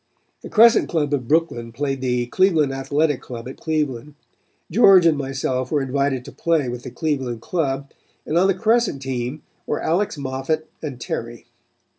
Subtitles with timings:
[0.41, 4.15] The Crescent Club of Brooklyn played the Cleveland Athletic Club at Cleveland.
[4.71, 7.91] George and myself were invited to play with the Cleveland club,
[8.25, 11.45] and on the Crescent team were Alex Moffat and Terry.